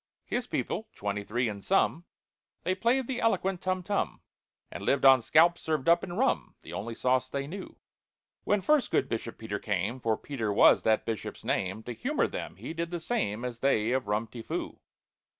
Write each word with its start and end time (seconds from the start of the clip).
His 0.25 0.47
people—twenty 0.47 1.23
three 1.23 1.47
in 1.47 1.61
sum— 1.61 2.05
They 2.63 2.73
played 2.73 3.05
the 3.05 3.21
eloquent 3.21 3.61
tum 3.61 3.83
tum, 3.83 4.21
And 4.71 4.83
lived 4.83 5.05
on 5.05 5.21
scalps 5.21 5.61
served 5.61 5.87
up, 5.87 6.03
in 6.03 6.13
rum— 6.13 6.55
The 6.63 6.73
only 6.73 6.95
sauce 6.95 7.29
they 7.29 7.45
knew. 7.45 7.77
When 8.43 8.61
first 8.61 8.89
good 8.89 9.07
BISHOP 9.07 9.37
PETER 9.37 9.59
came 9.59 9.99
(For 9.99 10.17
PETER 10.17 10.51
was 10.51 10.81
that 10.81 11.05
Bishop's 11.05 11.43
name), 11.43 11.83
To 11.83 11.91
humour 11.91 12.25
them, 12.25 12.55
he 12.55 12.73
did 12.73 12.89
the 12.89 12.99
same 12.99 13.45
As 13.45 13.59
they 13.59 13.91
of 13.91 14.07
Rum 14.07 14.25
ti 14.25 14.41
Foo. 14.41 14.79